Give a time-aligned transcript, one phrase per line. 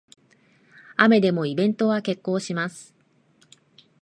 [0.97, 2.95] 雨でもイベントは決行します